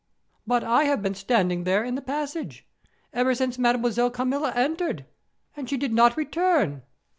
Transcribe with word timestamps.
"But 0.47 0.63
I 0.63 0.85
have 0.85 1.03
been 1.03 1.13
standing 1.13 1.63
there, 1.63 1.83
in 1.83 1.93
the 1.93 2.01
passage, 2.01 2.65
ever 3.13 3.35
since 3.35 3.59
Mademoiselle 3.59 4.09
Carmilla 4.09 4.51
entered; 4.55 5.05
and 5.55 5.69
she 5.69 5.77
did 5.77 5.93
not 5.93 6.17
return." 6.17 6.81